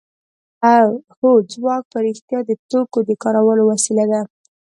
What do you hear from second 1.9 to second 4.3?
په رښتیا د توکو د کار وسیله ده